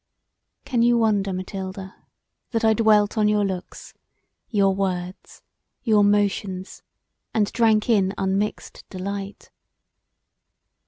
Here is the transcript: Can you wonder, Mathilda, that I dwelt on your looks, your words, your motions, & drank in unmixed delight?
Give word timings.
Can 0.65 0.81
you 0.81 0.97
wonder, 0.97 1.31
Mathilda, 1.31 1.95
that 2.49 2.65
I 2.65 2.73
dwelt 2.73 3.19
on 3.19 3.27
your 3.27 3.45
looks, 3.45 3.93
your 4.49 4.73
words, 4.73 5.43
your 5.83 6.03
motions, 6.03 6.81
& 7.15 7.35
drank 7.43 7.87
in 7.87 8.11
unmixed 8.17 8.83
delight? 8.89 9.51